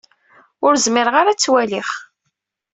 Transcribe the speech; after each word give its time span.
Ur 0.65 0.73
zmireɣ 0.85 1.15
ara 1.17 1.29
ad 1.31 1.37
tt-waliɣ. 1.37 1.89